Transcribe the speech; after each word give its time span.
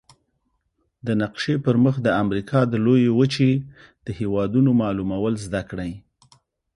د 1.05 1.07
نقشي 1.21 1.55
پر 1.65 1.75
مخ 1.83 1.95
د 2.03 2.07
امریکا 2.23 2.59
د 2.67 2.73
لویې 2.85 3.11
وچې 3.19 3.51
د 4.05 4.07
هېوادونو 4.19 4.69
معلومول 4.81 5.33
زده 5.45 5.61
کړئ. 5.69 5.91